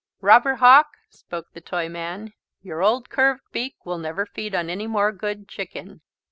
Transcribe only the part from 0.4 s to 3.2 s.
Hawk," spoke the Toyman, "your old